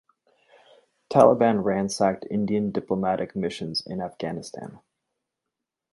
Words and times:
Taliban 1.11 1.63
ransacked 1.63 2.25
Indian 2.31 2.71
diplomatic 2.71 3.35
missions 3.35 3.83
in 3.85 4.01
Afghanistan. 4.01 4.79